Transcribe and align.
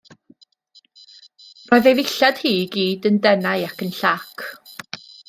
Roedd 1.73 1.89
ei 1.91 1.97
dillad 1.99 2.41
hi 2.45 2.53
i 2.63 2.63
gyd 2.77 3.05
yn 3.11 3.21
denau 3.27 3.67
ac 3.69 3.85
yn 3.89 3.93
llac. 3.99 4.47